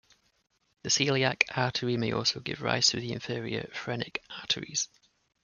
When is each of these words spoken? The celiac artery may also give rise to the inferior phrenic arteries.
The 0.81 0.89
celiac 0.89 1.43
artery 1.55 1.95
may 1.95 2.11
also 2.11 2.39
give 2.39 2.63
rise 2.63 2.87
to 2.87 2.99
the 2.99 3.11
inferior 3.11 3.69
phrenic 3.71 4.23
arteries. 4.31 4.89